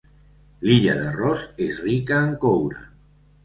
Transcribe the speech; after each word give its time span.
L'illa 0.67 0.95
de 1.01 1.11
Ross 1.19 1.45
és 1.67 1.85
rica 1.91 2.21
en 2.31 2.35
coure. 2.49 2.85